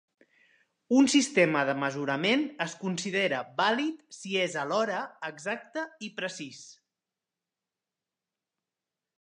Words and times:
Un 0.99 1.09
sistema 1.13 1.59
de 1.69 1.75
mesurament 1.81 2.45
es 2.65 2.73
considera 2.85 3.43
"vàlid" 3.59 4.01
si 4.21 4.33
és 4.47 4.57
alhora 4.63 5.05
"exacte" 5.31 5.85
i 6.09 6.11
"precís". 6.23 6.65